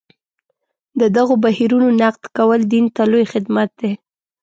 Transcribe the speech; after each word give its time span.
د 0.99 1.01
دغو 1.15 1.35
بهیرونو 1.43 1.87
نقد 2.01 2.23
کول 2.37 2.59
دین 2.73 2.85
ته 2.95 3.01
لوی 3.11 3.25
خدمت 3.33 3.69
دی. 3.79 3.91